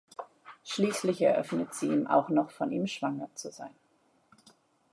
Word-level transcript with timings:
Schließlich 0.63 1.21
eröffnet 1.21 1.75
sie 1.75 1.85
ihm 1.85 2.07
auch 2.07 2.29
noch 2.29 2.49
von 2.49 2.71
ihm 2.71 2.87
schwanger 2.87 3.29
zu 3.35 3.51
sein. 3.51 3.75